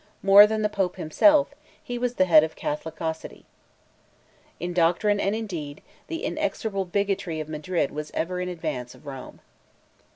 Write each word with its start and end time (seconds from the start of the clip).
More 0.23 0.47
than 0.47 0.63
the 0.63 0.67
Pope 0.67 0.95
himself, 0.95 1.53
he 1.83 1.99
was 1.99 2.15
the 2.15 2.25
head 2.25 2.43
of 2.43 2.55
Catholicity. 2.55 3.45
In 4.59 4.73
doctrine 4.73 5.19
and 5.19 5.35
in 5.35 5.45
deed, 5.45 5.83
the 6.07 6.23
inexorable 6.25 6.85
bigotry 6.85 7.39
of 7.39 7.47
Madrid 7.47 7.91
was 7.91 8.09
ever 8.15 8.41
in 8.41 8.49
advance 8.49 8.95
of 8.95 9.05
Rome. 9.05 9.41